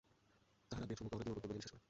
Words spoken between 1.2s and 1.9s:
ও অনন্ত বলিয়া বিশ্বাস করেন।